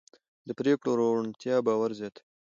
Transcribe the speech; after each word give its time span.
د 0.47 0.49
پرېکړو 0.59 0.91
روڼتیا 1.15 1.55
باور 1.67 1.91
زیاتوي 1.99 2.23